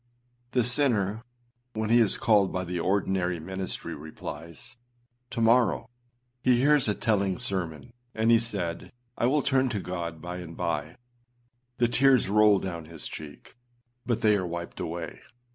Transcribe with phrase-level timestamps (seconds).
[0.01, 1.21] â The sinner,
[1.73, 4.75] when he is called by the ordinary ministry, replies,
[5.29, 5.85] âTo morrow.â
[6.41, 10.57] He hears a telling sermon, and he said, âI will turn to God by and
[10.57, 10.95] bye.â
[11.77, 13.55] The tears roll down his cheek,
[14.03, 15.19] but they are wiped away.